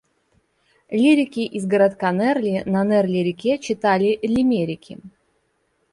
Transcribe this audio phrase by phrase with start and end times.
[0.89, 4.97] Лирики из городка Нерли на Нерли-реке читали лимерики.